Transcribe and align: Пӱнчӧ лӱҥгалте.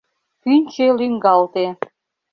Пӱнчӧ 0.41 0.87
лӱҥгалте. 0.97 1.65